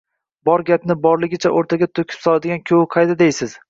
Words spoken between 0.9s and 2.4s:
borligicha o‘rtaga to‘kib